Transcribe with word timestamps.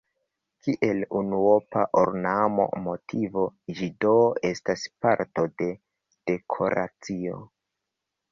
Kiel 0.67 1.01
unuopa 1.17 1.81
ornama 1.99 2.63
motivo 2.85 3.43
ĝi 3.79 3.89
do 4.05 4.15
estas 4.51 4.85
parto 5.07 5.45
de 5.63 5.67
dekoracio. 6.31 7.37